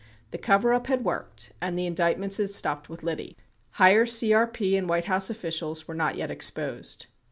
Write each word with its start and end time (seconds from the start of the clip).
The 0.31 0.39
coverup 0.39 0.87
had 0.87 1.05
worked 1.05 1.51
and 1.61 1.77
the 1.77 1.85
indictments 1.85 2.37
had 2.37 2.49
stopped 2.49 2.89
with 2.89 3.03
Liddy. 3.03 3.37
Higher 3.73 4.05
CRP 4.07 4.75
and 4.75 4.89
'White 4.89 5.05
House 5.05 5.29
officials 5.29 5.87
were 5.87 5.93
not 5.93 6.15
yet 6.15 6.31
exposed. 6.31 7.05